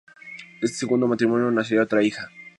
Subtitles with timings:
[0.61, 2.31] De este segundo matrimonio nacería otra hija.